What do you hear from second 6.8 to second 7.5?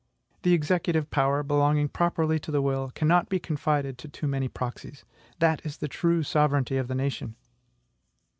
the nation.